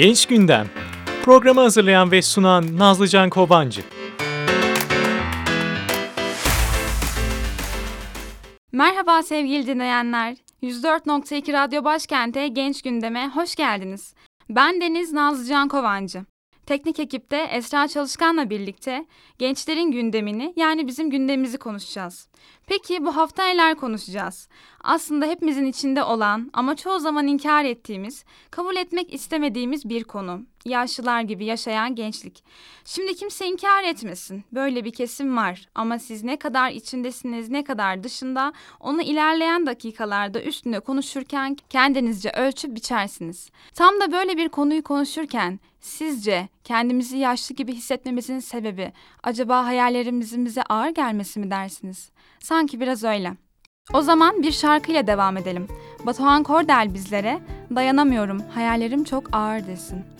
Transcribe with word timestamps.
Genç 0.00 0.26
Gündem. 0.26 0.66
Programı 1.22 1.60
hazırlayan 1.60 2.10
ve 2.10 2.22
sunan 2.22 2.78
Nazlıcan 2.78 3.30
Kobancı. 3.30 3.80
Merhaba 8.72 9.22
sevgili 9.22 9.66
dinleyenler. 9.66 10.36
104.2 10.62 11.52
Radyo 11.52 11.84
Başkent'e 11.84 12.48
Genç 12.48 12.82
Gündem'e 12.82 13.28
hoş 13.28 13.54
geldiniz. 13.54 14.14
Ben 14.50 14.80
Deniz 14.80 15.12
Nazlıcan 15.12 15.68
Kovancı. 15.68 16.24
Teknik 16.66 17.00
ekipte 17.00 17.36
Esra 17.36 17.88
Çalışkan'la 17.88 18.50
birlikte 18.50 19.06
gençlerin 19.38 19.90
gündemini 19.90 20.52
yani 20.56 20.86
bizim 20.86 21.10
gündemimizi 21.10 21.58
konuşacağız. 21.58 22.28
Peki 22.70 23.04
bu 23.04 23.16
hafta 23.16 23.44
neler 23.44 23.74
konuşacağız? 23.74 24.48
Aslında 24.80 25.26
hepimizin 25.26 25.66
içinde 25.66 26.02
olan 26.02 26.50
ama 26.52 26.76
çoğu 26.76 26.98
zaman 26.98 27.26
inkar 27.26 27.64
ettiğimiz, 27.64 28.24
kabul 28.50 28.76
etmek 28.76 29.14
istemediğimiz 29.14 29.88
bir 29.88 30.04
konu. 30.04 30.42
Yaşlılar 30.64 31.20
gibi 31.20 31.44
yaşayan 31.44 31.94
gençlik. 31.94 32.44
Şimdi 32.84 33.14
kimse 33.14 33.46
inkar 33.46 33.84
etmesin. 33.84 34.44
Böyle 34.52 34.84
bir 34.84 34.92
kesim 34.92 35.36
var 35.36 35.68
ama 35.74 35.98
siz 35.98 36.24
ne 36.24 36.38
kadar 36.38 36.70
içindesiniz, 36.70 37.48
ne 37.48 37.64
kadar 37.64 38.04
dışında 38.04 38.52
onu 38.80 39.02
ilerleyen 39.02 39.66
dakikalarda 39.66 40.42
üstüne 40.42 40.80
konuşurken 40.80 41.56
kendinizce 41.70 42.30
ölçüp 42.30 42.74
biçersiniz. 42.74 43.50
Tam 43.74 44.00
da 44.00 44.12
böyle 44.12 44.36
bir 44.36 44.48
konuyu 44.48 44.82
konuşurken 44.82 45.60
sizce 45.80 46.48
kendimizi 46.64 47.16
yaşlı 47.16 47.54
gibi 47.54 47.74
hissetmemizin 47.74 48.38
sebebi 48.38 48.92
acaba 49.22 49.64
hayallerimizin 49.66 50.44
bize 50.44 50.62
ağır 50.62 50.88
gelmesi 50.88 51.40
mi 51.40 51.50
dersiniz? 51.50 52.10
Sanki 52.38 52.80
biraz 52.80 53.04
öyle. 53.04 53.32
O 53.94 54.02
zaman 54.02 54.42
bir 54.42 54.52
şarkıyla 54.52 55.06
devam 55.06 55.36
edelim. 55.36 55.66
Batuhan 56.06 56.42
Kordel 56.42 56.94
bizlere 56.94 57.40
dayanamıyorum 57.74 58.40
hayallerim 58.54 59.04
çok 59.04 59.34
ağır 59.34 59.66
desin. 59.66 60.19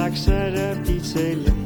taksere 0.00 0.74
pizzeyle 0.86 1.59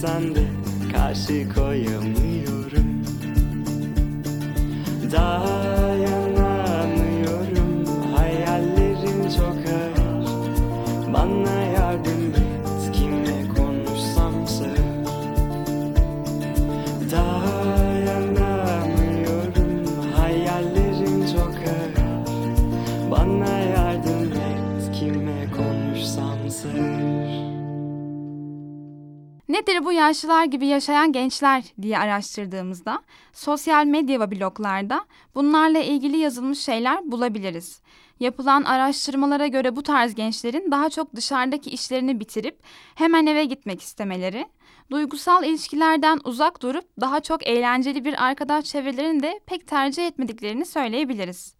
Sen 0.00 0.34
de 0.34 0.40
karşı 0.92 1.48
koyamıyorum. 1.54 3.04
Daha 5.12 5.59
Nedir 29.60 29.84
bu 29.84 29.92
yaşlılar 29.92 30.44
gibi 30.44 30.66
yaşayan 30.66 31.12
gençler 31.12 31.64
diye 31.82 31.98
araştırdığımızda 31.98 33.02
sosyal 33.32 33.86
medya 33.86 34.20
ve 34.20 34.30
bloglarda 34.30 35.04
bunlarla 35.34 35.78
ilgili 35.78 36.16
yazılmış 36.16 36.58
şeyler 36.58 37.10
bulabiliriz. 37.12 37.80
Yapılan 38.20 38.62
araştırmalara 38.62 39.46
göre 39.46 39.76
bu 39.76 39.82
tarz 39.82 40.14
gençlerin 40.14 40.70
daha 40.70 40.90
çok 40.90 41.16
dışarıdaki 41.16 41.70
işlerini 41.70 42.20
bitirip 42.20 42.62
hemen 42.94 43.26
eve 43.26 43.44
gitmek 43.44 43.82
istemeleri, 43.82 44.46
duygusal 44.90 45.44
ilişkilerden 45.44 46.20
uzak 46.24 46.62
durup 46.62 46.84
daha 47.00 47.20
çok 47.20 47.46
eğlenceli 47.46 48.04
bir 48.04 48.24
arkadaş 48.24 48.64
çevrelerini 48.64 49.22
de 49.22 49.40
pek 49.46 49.66
tercih 49.66 50.06
etmediklerini 50.06 50.64
söyleyebiliriz. 50.64 51.54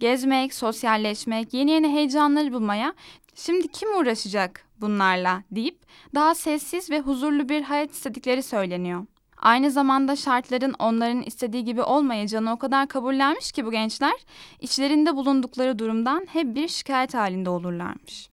Gezmek, 0.00 0.54
sosyalleşmek, 0.54 1.54
yeni 1.54 1.70
yeni 1.70 1.88
heyecanları 1.88 2.52
bulmaya 2.52 2.94
şimdi 3.34 3.68
kim 3.68 3.98
uğraşacak 3.98 4.64
bunlarla 4.80 5.42
deyip 5.50 5.78
daha 6.14 6.34
sessiz 6.34 6.90
ve 6.90 7.00
huzurlu 7.00 7.48
bir 7.48 7.62
hayat 7.62 7.90
istedikleri 7.90 8.42
söyleniyor. 8.42 9.06
Aynı 9.42 9.70
zamanda 9.70 10.16
şartların 10.16 10.74
onların 10.78 11.22
istediği 11.22 11.64
gibi 11.64 11.82
olmayacağını 11.82 12.52
o 12.52 12.58
kadar 12.58 12.88
kabullenmiş 12.88 13.52
ki 13.52 13.66
bu 13.66 13.70
gençler 13.70 14.14
içlerinde 14.60 15.16
bulundukları 15.16 15.78
durumdan 15.78 16.26
hep 16.32 16.54
bir 16.54 16.68
şikayet 16.68 17.14
halinde 17.14 17.50
olurlarmış. 17.50 18.28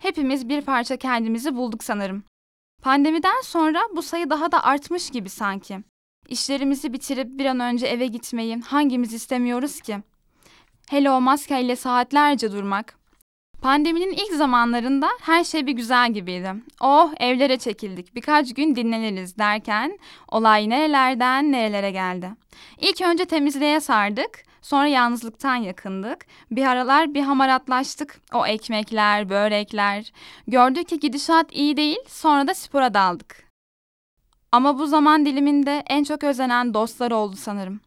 Hepimiz 0.00 0.48
bir 0.48 0.62
parça 0.62 0.96
kendimizi 0.96 1.56
bulduk 1.56 1.84
sanırım. 1.84 2.24
Pandemiden 2.82 3.40
sonra 3.42 3.80
bu 3.96 4.02
sayı 4.02 4.30
daha 4.30 4.52
da 4.52 4.64
artmış 4.64 5.10
gibi 5.10 5.28
sanki. 5.28 5.78
İşlerimizi 6.28 6.92
bitirip 6.92 7.38
bir 7.38 7.44
an 7.44 7.60
önce 7.60 7.86
eve 7.86 8.06
gitmeyi 8.06 8.60
hangimiz 8.60 9.12
istemiyoruz 9.12 9.80
ki? 9.80 9.98
Hele 10.90 11.10
o 11.10 11.20
maskeyle 11.20 11.76
saatlerce 11.76 12.52
durmak, 12.52 12.97
Pandeminin 13.62 14.12
ilk 14.12 14.32
zamanlarında 14.32 15.08
her 15.20 15.44
şey 15.44 15.66
bir 15.66 15.72
güzel 15.72 16.12
gibiydi. 16.12 16.54
Oh 16.80 17.12
evlere 17.20 17.58
çekildik 17.58 18.14
birkaç 18.14 18.54
gün 18.54 18.76
dinleniriz 18.76 19.38
derken 19.38 19.98
olay 20.28 20.68
nerelerden 20.68 21.52
nerelere 21.52 21.90
geldi. 21.90 22.30
İlk 22.80 23.00
önce 23.00 23.24
temizliğe 23.24 23.80
sardık 23.80 24.44
sonra 24.62 24.86
yalnızlıktan 24.86 25.56
yakındık. 25.56 26.26
Bir 26.50 26.66
aralar 26.66 27.14
bir 27.14 27.22
hamaratlaştık 27.22 28.20
o 28.34 28.46
ekmekler 28.46 29.28
börekler. 29.28 30.12
Gördük 30.48 30.88
ki 30.88 31.00
gidişat 31.00 31.52
iyi 31.52 31.76
değil 31.76 31.98
sonra 32.08 32.46
da 32.46 32.54
spora 32.54 32.94
daldık. 32.94 33.48
Ama 34.52 34.78
bu 34.78 34.86
zaman 34.86 35.26
diliminde 35.26 35.82
en 35.86 36.04
çok 36.04 36.24
özenen 36.24 36.74
dostlar 36.74 37.10
oldu 37.10 37.36
sanırım. 37.36 37.80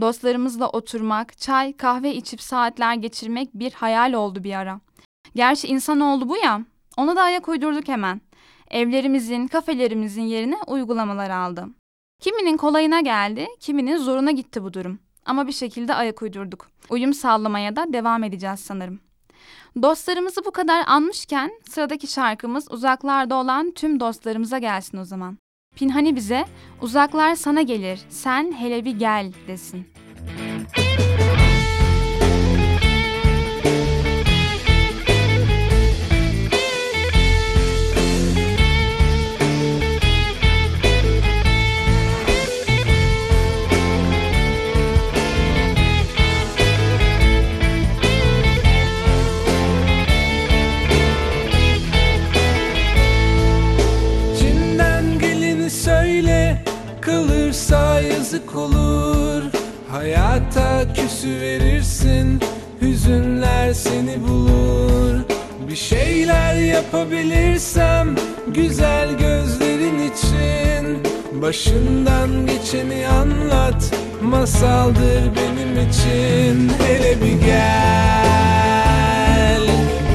Dostlarımızla 0.00 0.68
oturmak, 0.68 1.38
çay, 1.38 1.72
kahve 1.72 2.14
içip 2.14 2.40
saatler 2.40 2.94
geçirmek 2.94 3.54
bir 3.54 3.72
hayal 3.72 4.12
oldu 4.12 4.44
bir 4.44 4.54
ara. 4.54 4.80
Gerçi 5.36 5.68
insan 5.68 6.00
oldu 6.00 6.28
bu 6.28 6.36
ya. 6.36 6.60
Ona 6.96 7.16
da 7.16 7.22
ayak 7.22 7.48
uydurduk 7.48 7.88
hemen. 7.88 8.20
Evlerimizin, 8.70 9.46
kafelerimizin 9.46 10.22
yerine 10.22 10.56
uygulamalar 10.66 11.30
aldı. 11.30 11.66
Kiminin 12.20 12.56
kolayına 12.56 13.00
geldi, 13.00 13.46
kiminin 13.60 13.96
zoruna 13.96 14.30
gitti 14.30 14.62
bu 14.62 14.74
durum. 14.74 14.98
Ama 15.26 15.46
bir 15.46 15.52
şekilde 15.52 15.94
ayak 15.94 16.22
uydurduk. 16.22 16.70
Uyum 16.90 17.14
sağlamaya 17.14 17.76
da 17.76 17.92
devam 17.92 18.24
edeceğiz 18.24 18.60
sanırım. 18.60 19.00
Dostlarımızı 19.82 20.44
bu 20.44 20.50
kadar 20.50 20.84
anmışken 20.86 21.50
sıradaki 21.70 22.06
şarkımız 22.06 22.70
uzaklarda 22.70 23.34
olan 23.34 23.70
tüm 23.70 24.00
dostlarımıza 24.00 24.58
gelsin 24.58 24.98
o 24.98 25.04
zaman. 25.04 25.38
Pinhani 25.74 26.16
bize 26.16 26.44
uzaklar 26.82 27.34
sana 27.34 27.62
gelir 27.62 28.00
sen 28.08 28.52
hele 28.52 28.84
bir 28.84 28.98
gel 28.98 29.32
desin. 29.48 29.86
İçinden 30.76 30.85
Kalırsa 57.06 58.00
yazık 58.00 58.56
olur. 58.56 59.42
Hayata 59.90 60.92
küsü 60.94 61.40
verirsin 61.40 62.40
Hüzünler 62.82 63.72
seni 63.72 64.22
bulur. 64.28 65.14
Bir 65.70 65.76
şeyler 65.76 66.54
yapabilirsem 66.54 68.16
Güzel 68.54 69.10
gözlerin 69.10 69.98
için. 69.98 71.02
Başından 71.42 72.46
geçeni 72.46 73.08
anlat 73.08 73.90
Masaldır 74.22 75.22
benim 75.36 75.88
için. 75.88 76.72
Hele 76.86 77.20
bir 77.20 77.46
gel 77.46 78.06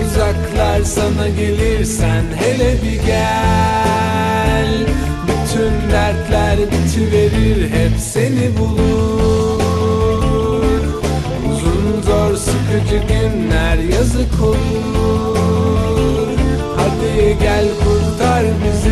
Uzaklar 0.05 0.81
sana 0.81 1.29
gelirsen 1.29 2.23
hele 2.39 2.73
bir 2.83 3.05
gel 3.05 4.90
Bütün 5.61 5.91
dertler 5.91 6.57
bitiverir 6.57 7.69
hep 7.69 7.99
seni 7.99 8.57
bulur. 8.57 9.61
Uzun 11.51 12.01
zor 12.01 12.35
sıkıcı 12.35 12.97
günler 13.07 13.77
yazık 13.77 14.41
olur. 14.43 16.27
Hadi 16.75 17.37
gel 17.41 17.65
kurtar 17.83 18.43
bizi 18.63 18.90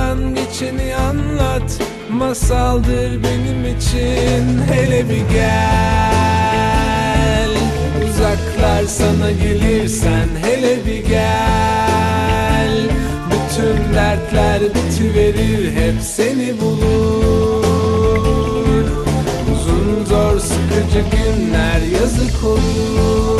Başından 0.00 0.34
geçeni 0.34 0.96
anlat 0.96 1.78
Masaldır 2.10 3.22
benim 3.22 3.76
için. 3.76 4.62
Hele 4.72 5.08
bir 5.08 5.28
gel 5.32 5.90
Uzaklar 8.08 8.84
sana 8.84 9.30
gelirsen. 9.30 10.28
Hele 10.42 10.86
bir 10.86 11.06
gel 11.08 12.70
Bütün 13.30 13.94
dertler 13.94 14.60
bitiverir 14.62 15.72
hep 15.72 16.02
seni 16.02 16.60
bulur. 16.60 17.64
Uzun 19.54 20.04
zor 20.04 20.38
sıkıcı 20.38 21.04
günler 21.10 21.80
yazık 22.00 22.44
olur 22.44 23.39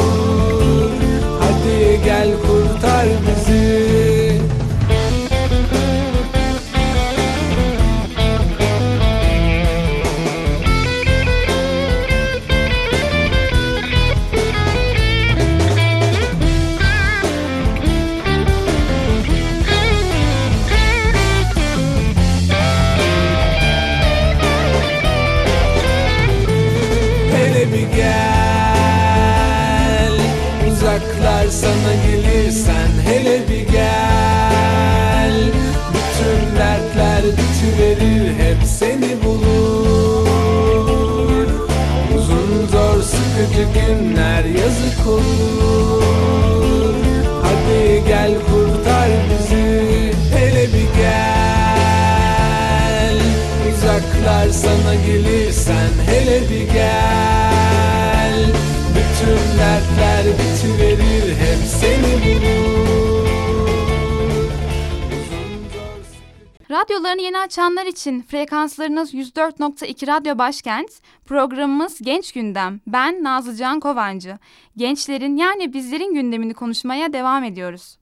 Radyolarını 66.81 67.23
yeni 67.23 67.39
açanlar 67.39 67.87
için 67.87 68.23
frekanslarınız 68.23 69.15
104.2 69.15 70.07
Radyo 70.07 70.39
Başkent, 70.39 70.91
programımız 71.25 71.99
Genç 72.03 72.33
Gündem. 72.33 72.81
Ben 72.87 73.25
Nazlıcan 73.25 73.81
Kovancı. 73.81 74.39
Gençlerin 74.77 75.37
yani 75.37 75.73
bizlerin 75.73 76.15
gündemini 76.15 76.55
konuşmaya 76.55 77.13
devam 77.13 77.45
ediyoruz. 77.45 78.00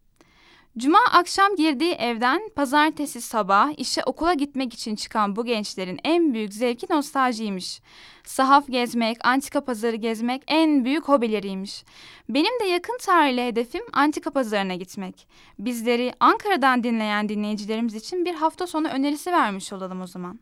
Cuma 0.78 0.98
akşam 1.12 1.56
girdiği 1.56 1.92
evden 1.92 2.50
pazartesi 2.56 3.20
sabah 3.20 3.70
işe 3.76 4.02
okula 4.04 4.34
gitmek 4.34 4.74
için 4.74 4.96
çıkan 4.96 5.36
bu 5.36 5.44
gençlerin 5.44 5.98
en 6.04 6.34
büyük 6.34 6.54
zevki 6.54 6.86
nostaljiymiş. 6.90 7.80
Sahaf 8.24 8.66
gezmek, 8.68 9.26
antika 9.26 9.60
pazarı 9.60 9.96
gezmek 9.96 10.42
en 10.46 10.84
büyük 10.84 11.08
hobileriymiş. 11.08 11.84
Benim 12.28 12.60
de 12.60 12.64
yakın 12.64 12.98
tarihli 12.98 13.46
hedefim 13.46 13.82
antika 13.92 14.30
pazarına 14.30 14.74
gitmek. 14.74 15.28
Bizleri 15.58 16.12
Ankara'dan 16.20 16.82
dinleyen 16.82 17.28
dinleyicilerimiz 17.28 17.94
için 17.94 18.24
bir 18.24 18.34
hafta 18.34 18.66
sonu 18.66 18.88
önerisi 18.88 19.32
vermiş 19.32 19.72
olalım 19.72 20.00
o 20.00 20.06
zaman. 20.06 20.38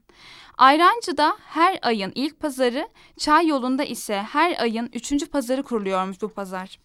Ayrancı'da 0.58 1.36
her 1.46 1.78
ayın 1.82 2.12
ilk 2.14 2.40
pazarı, 2.40 2.88
Çay 3.16 3.46
yolunda 3.46 3.84
ise 3.84 4.22
her 4.32 4.62
ayın 4.62 4.90
üçüncü 4.92 5.26
pazarı 5.26 5.62
kuruluyormuş 5.62 6.22
bu 6.22 6.28
pazar. 6.28 6.78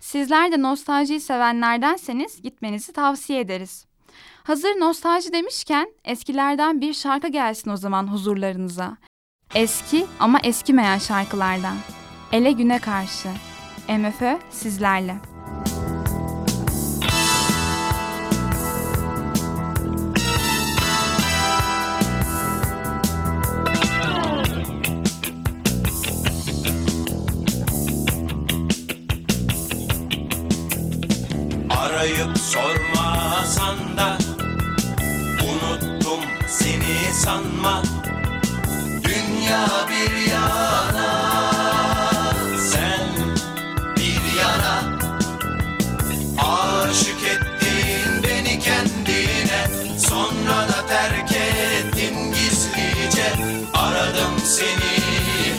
Sizler 0.00 0.52
de 0.52 0.62
nostaljiyi 0.62 1.20
sevenlerdenseniz 1.20 2.42
gitmenizi 2.42 2.92
tavsiye 2.92 3.40
ederiz. 3.40 3.86
Hazır 4.44 4.80
nostalji 4.80 5.32
demişken 5.32 5.92
eskilerden 6.04 6.80
bir 6.80 6.92
şarkı 6.94 7.28
gelsin 7.28 7.70
o 7.70 7.76
zaman 7.76 8.12
huzurlarınıza. 8.12 8.96
Eski 9.54 10.06
ama 10.20 10.40
eskimeyen 10.44 10.98
şarkılardan. 10.98 11.76
Ele 12.32 12.52
güne 12.52 12.78
karşı. 12.78 13.28
MFÖ 13.88 14.38
sizlerle. 14.50 15.37
arayıp 31.98 32.38
sormasan 32.38 33.96
da. 33.96 34.18
Unuttum 35.48 36.20
seni 36.48 37.14
sanma. 37.14 37.82
Dünya 39.04 39.68
bir 39.90 40.30
yana. 40.30 41.10
Sen 42.72 43.00
bir 43.96 44.38
yana. 44.38 44.82
Aşık 46.38 47.22
ettin 47.22 48.22
beni 48.22 48.60
kendine. 48.60 49.66
Sonra 49.98 50.68
da 50.68 50.86
terk 50.86 51.32
ettin 51.32 52.32
gizlice. 52.32 53.32
Aradım 53.74 54.38
seni 54.44 55.02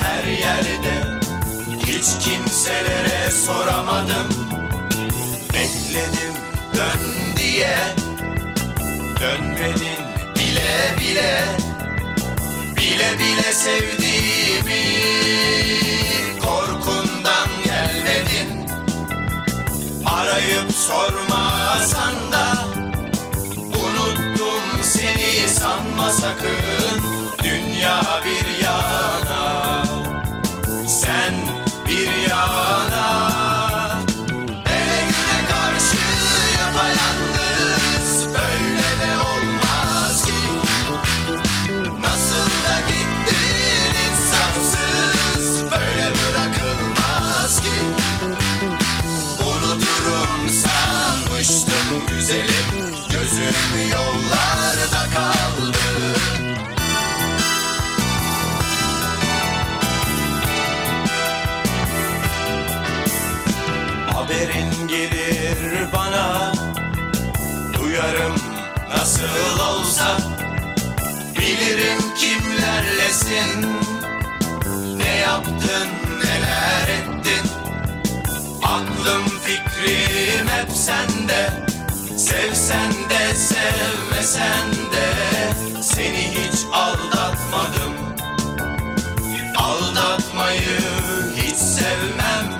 her 0.02 0.24
yerde. 0.28 1.20
Hiç 1.86 2.26
kimselere 2.26 3.32
soramadım 3.32 4.69
diye. 7.60 7.96
Dönmedin 9.20 10.00
bile 10.36 10.96
bile 11.00 11.44
Bile 12.78 13.20
bile 13.20 13.54
sevdiğimi 13.54 14.84
Korkundan 16.42 17.50
gelmedin. 17.66 18.68
Arayıp 20.06 20.72
sormasan 20.72 22.32
da 22.32 22.54
Unuttum 23.58 24.84
seni 24.84 25.50
sanma 25.50 26.10
sakın. 26.12 27.02
Dünya 27.44 28.02
bir 28.26 28.64
yana 28.64 29.19
Duyarım 68.00 68.36
nasıl 68.90 69.60
olsa. 69.60 70.18
Bilirim 71.40 72.02
kimlerlesin. 72.18 73.68
Ne 74.98 75.16
yaptın 75.16 75.88
neler 76.24 76.88
ettin? 76.88 77.52
Aklım 78.64 79.26
fikrim 79.44 80.48
hep 80.48 80.72
sende. 80.72 81.50
Sevsen 82.18 82.92
de 83.10 83.36
sevmesen 83.36 84.72
de. 84.92 85.82
Seni 85.82 86.32
hiç 86.32 86.60
aldatmadım. 86.74 87.96
Aldatmayı 89.58 90.80
hiç 91.36 91.56
sevmem 91.56 92.59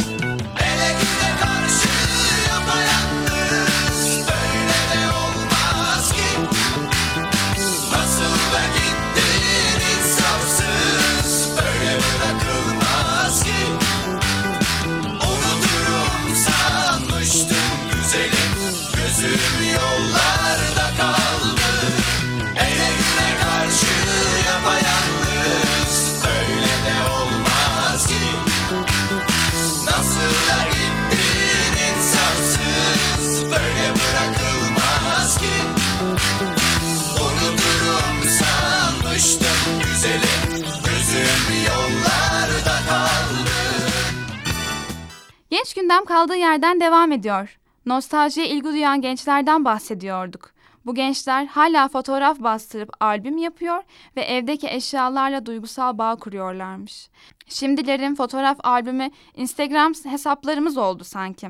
Genç 45.70 45.76
gündem 45.76 46.06
kaldığı 46.06 46.36
yerden 46.36 46.80
devam 46.80 47.12
ediyor. 47.12 47.60
Nostaljiye 47.86 48.48
ilgi 48.48 48.64
duyan 48.64 49.02
gençlerden 49.02 49.66
bahsediyorduk. 49.66 50.52
Bu 50.86 50.96
gençler 50.96 51.46
hala 51.46 51.88
fotoğraf 51.88 52.40
bastırıp 52.40 52.90
albüm 53.00 53.38
yapıyor 53.38 53.84
ve 54.16 54.22
evdeki 54.22 54.68
eşyalarla 54.68 55.46
duygusal 55.46 55.98
bağ 55.98 56.16
kuruyorlarmış. 56.16 57.10
Şimdilerin 57.48 58.16
fotoğraf 58.16 58.58
albümü 58.64 59.10
Instagram 59.36 59.94
hesaplarımız 60.04 60.78
oldu 60.78 61.04
sanki. 61.04 61.50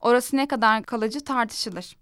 Orası 0.00 0.36
ne 0.36 0.48
kadar 0.48 0.82
kalıcı 0.82 1.20
tartışılır. 1.20 1.96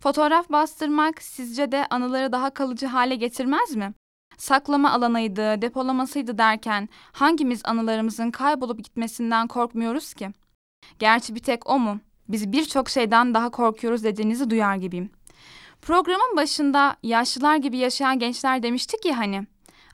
Fotoğraf 0.00 0.50
bastırmak 0.50 1.22
sizce 1.22 1.72
de 1.72 1.86
anıları 1.90 2.32
daha 2.32 2.50
kalıcı 2.50 2.86
hale 2.86 3.14
getirmez 3.14 3.76
mi? 3.76 3.94
Saklama 4.36 4.92
alanıydı, 4.92 5.62
depolamasıydı 5.62 6.38
derken 6.38 6.88
hangimiz 7.12 7.60
anılarımızın 7.64 8.30
kaybolup 8.30 8.84
gitmesinden 8.84 9.46
korkmuyoruz 9.46 10.14
ki? 10.14 10.32
Gerçi 10.98 11.34
bir 11.34 11.40
tek 11.40 11.70
o 11.70 11.78
mu? 11.78 12.00
Biz 12.28 12.52
birçok 12.52 12.88
şeyden 12.90 13.34
daha 13.34 13.50
korkuyoruz 13.50 14.04
dediğinizi 14.04 14.50
duyar 14.50 14.76
gibiyim. 14.76 15.10
Programın 15.82 16.36
başında 16.36 16.96
yaşlılar 17.02 17.56
gibi 17.56 17.76
yaşayan 17.76 18.18
gençler 18.18 18.62
demiştik 18.62 19.04
ya 19.04 19.18
hani. 19.18 19.46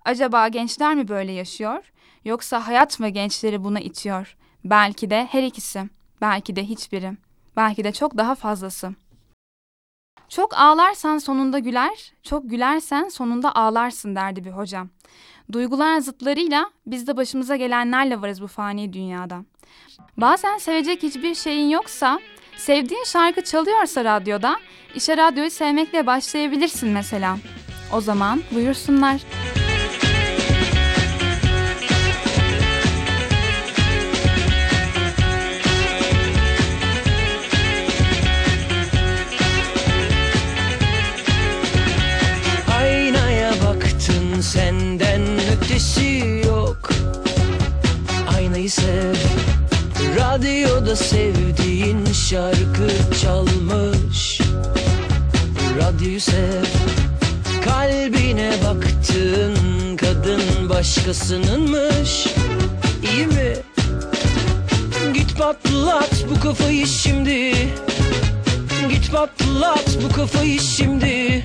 Acaba 0.04 0.48
gençler 0.48 0.94
mi 0.94 1.08
böyle 1.08 1.32
yaşıyor? 1.32 1.92
Yoksa 2.24 2.66
hayat 2.66 3.00
mı 3.00 3.08
gençleri 3.08 3.64
buna 3.64 3.80
itiyor? 3.80 4.36
Belki 4.64 5.10
de 5.10 5.28
her 5.30 5.42
ikisi. 5.42 5.88
Belki 6.20 6.56
de 6.56 6.64
hiçbiri. 6.64 7.12
Belki 7.56 7.84
de 7.84 7.92
çok 7.92 8.16
daha 8.16 8.34
fazlası. 8.34 8.94
Çok 10.28 10.54
ağlarsan 10.54 11.18
sonunda 11.18 11.58
güler, 11.58 12.12
çok 12.22 12.50
gülersen 12.50 13.08
sonunda 13.08 13.54
ağlarsın 13.54 14.16
derdi 14.16 14.44
bir 14.44 14.50
hocam. 14.50 14.88
Duygular 15.52 15.98
zıtlarıyla 15.98 16.70
biz 16.86 17.06
de 17.06 17.16
başımıza 17.16 17.56
gelenlerle 17.56 18.20
varız 18.20 18.42
bu 18.42 18.46
fani 18.46 18.92
dünyada. 18.92 19.44
Bazen 20.16 20.58
sevecek 20.58 21.02
hiçbir 21.02 21.34
şeyin 21.34 21.68
yoksa, 21.68 22.20
sevdiğin 22.56 23.04
şarkı 23.04 23.44
çalıyorsa 23.44 24.04
radyoda, 24.04 24.56
işe 24.94 25.16
radyoyu 25.16 25.50
sevmekle 25.50 26.06
başlayabilirsin 26.06 26.88
mesela. 26.88 27.36
O 27.92 28.00
zaman 28.00 28.40
buyursunlar. 28.54 29.20
Sev 48.68 49.14
Radyoda 50.16 50.96
sevdiğin 50.96 52.04
şarkı 52.12 53.18
çalmış. 53.22 54.40
Radyoyu 55.80 56.20
sev. 56.20 56.64
Kalbine 57.64 58.52
baktın 58.64 59.56
kadın 59.96 60.68
başkasınınmış. 60.68 62.26
İyi 63.12 63.26
mi? 63.26 63.56
Git 65.14 65.38
patlat 65.38 66.24
bu 66.30 66.40
kafayı 66.40 66.86
şimdi. 66.86 67.52
Git 68.90 69.12
patlat 69.12 69.98
bu 70.04 70.12
kafayı 70.16 70.60
şimdi 70.60 71.44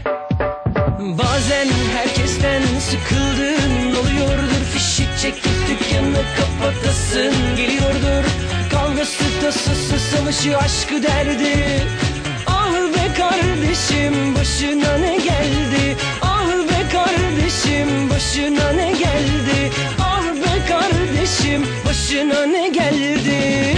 çekip 5.22 5.46
dükkanı 5.68 6.22
kapatasın 6.38 7.56
geliyordur 7.58 8.26
Kavgası 8.72 9.24
tasası 9.42 10.00
savaşı 10.00 10.58
aşkı 10.58 11.04
derdi. 11.04 11.84
Ah 12.48 12.74
be 12.74 13.14
kardeşim 13.18 14.36
başına 14.36 14.98
ne 14.98 15.18
geldi? 15.18 15.98
Ah 16.22 16.48
be 16.48 16.90
kardeşim 16.92 18.10
başına 18.10 18.72
ne 18.72 18.92
geldi? 18.92 19.72
Ah 20.00 20.24
be 20.24 20.66
kardeşim 20.68 21.68
başına 21.86 22.46
ne 22.46 22.68
geldi 22.68 23.78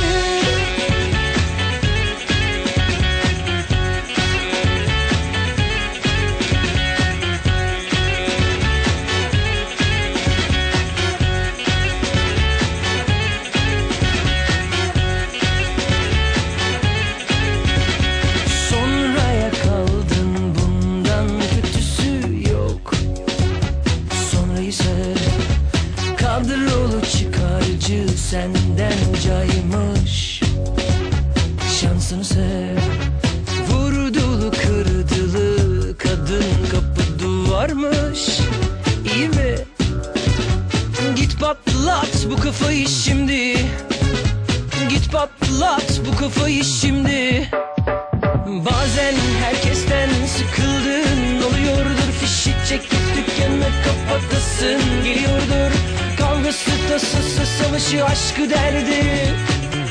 kapatasın 54.64 55.04
geliyordur. 55.04 55.72
Kavgası 56.18 56.72
tasası 56.90 57.46
savaşı 57.46 58.06
aşkı 58.06 58.50
derdi. 58.50 59.04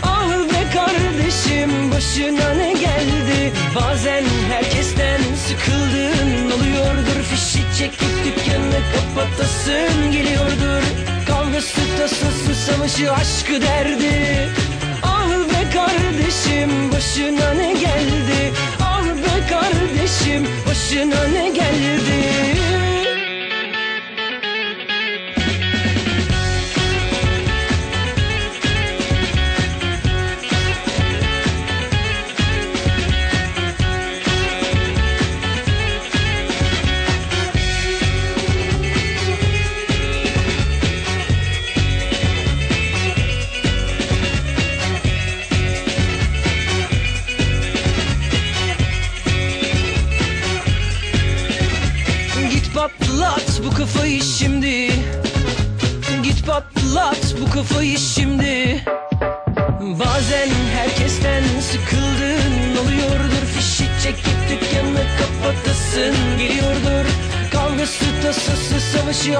Ah 0.03 0.29
be 0.29 0.71
kardeşim 0.75 1.93
başına 1.93 2.55
ne 2.55 2.73
geldi? 2.73 3.53
Bazen 3.75 4.25
herkesten 4.53 5.21
sıkıldın 5.49 6.51
oluyordur. 6.51 7.23
Fişi 7.31 7.79
çekip 7.79 8.25
dükkanı 8.25 8.81
kapatasın 8.95 10.13
geliyordur. 10.13 10.83
Kavgası 11.27 11.81
tasası 11.99 12.55
savaşı 12.55 13.13
aşkı 13.13 13.63
derdi. 13.63 14.49
Ah 15.03 15.29
be 15.29 15.71
kardeşim 15.75 16.93
başına 16.93 17.55
ne 17.55 17.73
geldi? 17.73 18.53
Ah 18.81 19.05
be 19.05 19.47
kardeşim 19.51 20.47
başına 20.67 21.29
ne 21.29 21.49
geldi 21.49 22.52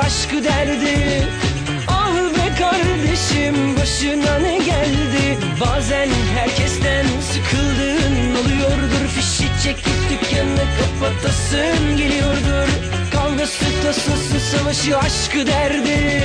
aşkı 0.07 0.45
derdi. 0.45 1.27
Ah 1.89 2.15
be 2.15 2.55
kardeşim 2.59 3.77
başına 3.77 4.39
ne 4.39 4.59
geldi? 4.59 5.39
Bazen 5.61 6.09
herkesten 6.39 7.07
sıkıldın 7.33 8.15
oluyordur. 8.41 9.07
Fişi 9.15 9.45
çekip 9.65 9.99
dükkanı 10.11 10.65
kapatasın 10.79 11.97
geliyordur. 11.97 12.69
Kavgası 13.13 13.65
tasası 13.83 14.41
savaşı 14.41 14.99
aşkı 14.99 15.47
derdi. 15.47 16.23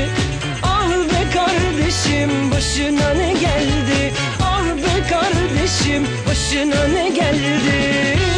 Ah 0.63 0.89
be 0.89 1.32
kardeşim 1.34 2.51
başına 2.51 3.13
ne 3.13 3.34
geldi? 3.34 4.13
Ah 4.41 4.65
be 4.65 5.08
kardeşim 5.10 6.08
başına 6.28 6.88
ne 6.88 7.10
geldi 7.10 8.37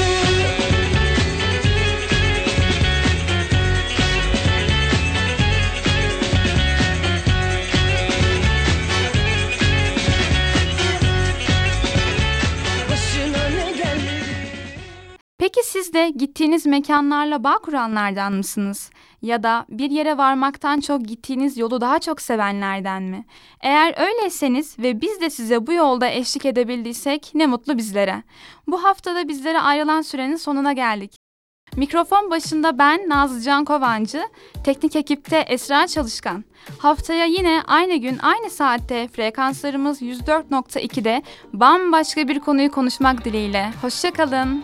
de 15.94 16.10
gittiğiniz 16.10 16.66
mekanlarla 16.66 17.44
bağ 17.44 17.58
kuranlardan 17.58 18.34
mısınız? 18.34 18.90
Ya 19.22 19.44
da 19.44 19.66
bir 19.70 19.92
yere 19.92 20.18
varmaktan 20.18 20.80
çok 20.80 21.06
gittiğiniz 21.06 21.58
yolu 21.58 21.82
daha 21.82 22.00
çok 22.00 22.22
sevenlerden 22.22 23.04
mi? 23.04 23.26
Eğer 23.62 23.96
öyleyseniz 23.98 24.80
ve 24.80 25.02
biz 25.02 25.22
de 25.22 25.30
size 25.30 25.68
bu 25.68 25.74
yolda 25.74 26.10
eşlik 26.10 26.46
edebildiysek 26.46 27.32
ne 27.34 27.48
mutlu 27.48 27.78
bizlere. 27.78 28.24
Bu 28.68 28.84
haftada 28.84 29.28
bizlere 29.28 29.60
ayrılan 29.60 30.02
sürenin 30.02 30.36
sonuna 30.36 30.74
geldik. 30.74 31.16
Mikrofon 31.78 32.32
başında 32.32 32.78
ben 32.78 33.10
Nazlıcan 33.10 33.66
Kovancı, 33.66 34.22
teknik 34.64 34.96
ekipte 34.96 35.38
Esra 35.38 35.88
Çalışkan. 35.88 36.44
Haftaya 36.80 37.26
yine 37.26 37.62
aynı 37.68 37.96
gün 37.96 38.18
aynı 38.22 38.50
saatte 38.50 39.08
frekanslarımız 39.08 40.02
104.2'de 40.02 41.24
bambaşka 41.54 42.28
bir 42.28 42.40
konuyu 42.40 42.72
konuşmak 42.72 43.26
dileğiyle. 43.26 43.72
Hoşçakalın. 43.82 44.64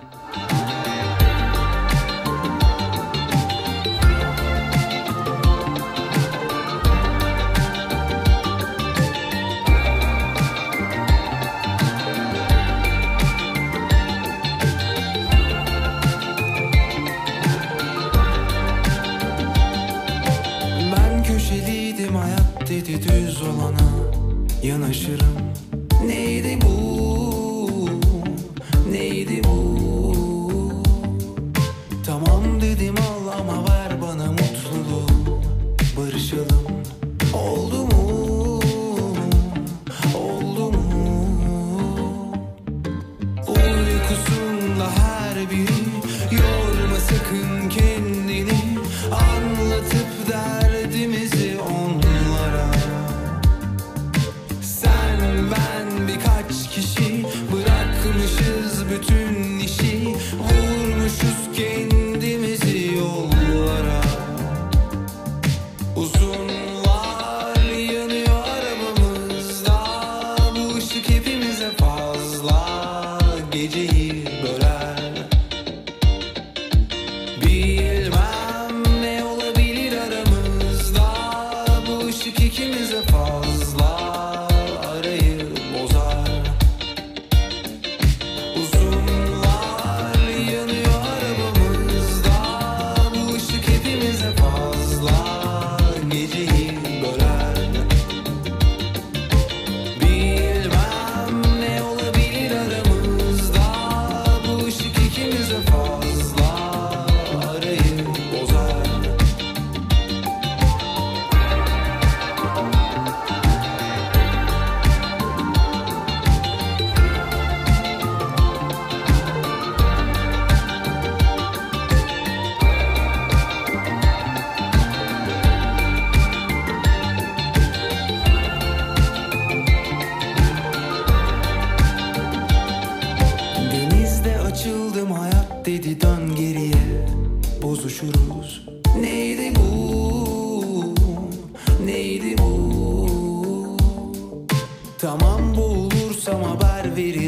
Tamam 145.06 145.56
bulursam 145.56 146.44
haber 146.44 146.96
verin 146.96 147.25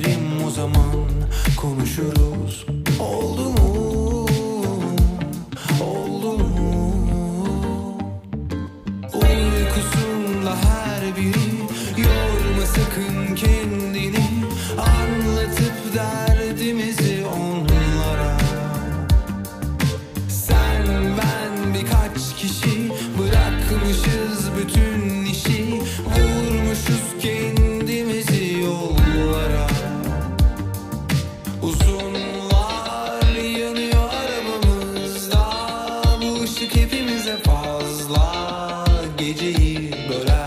But 39.18 40.30
I. 40.30 40.47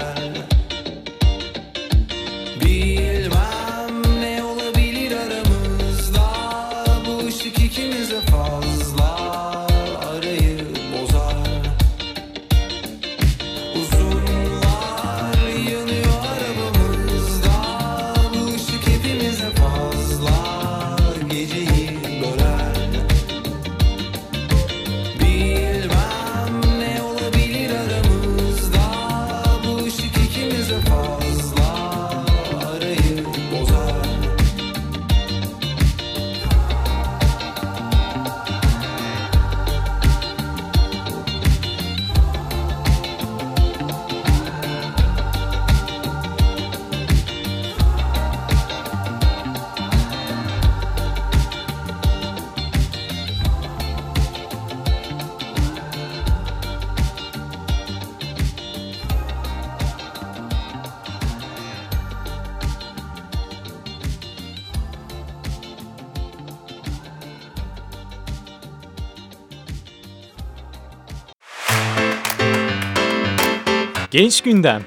Genç 74.21 74.41
Gündem. 74.41 74.83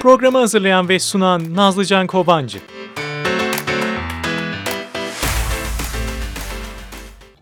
Programı 0.00 0.38
hazırlayan 0.38 0.88
ve 0.88 0.98
sunan 0.98 1.56
Nazlıcan 1.56 2.06
Kobancı 2.06 2.58